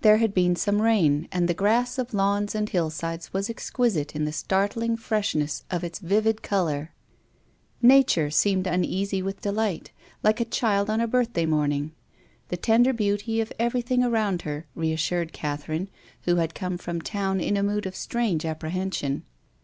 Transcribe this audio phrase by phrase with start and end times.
[0.00, 4.24] There had been some rain and the grass of lawns and hillsides was exquisite in
[4.24, 6.92] the startling freshness of its vivid colour.
[7.80, 9.92] Nature seemed uneasy with delight,
[10.24, 11.92] like a child on a birthday morning.
[12.48, 15.88] The tender beauty of every thing around her reassured Catherine,
[16.22, 19.22] who had come from town in a mood of strange apprehen sion.